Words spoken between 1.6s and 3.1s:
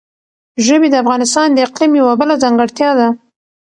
اقلیم یوه بله ځانګړتیا ده.